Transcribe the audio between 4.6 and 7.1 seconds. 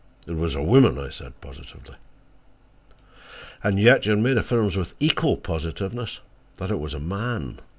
with equal positiveness that it was a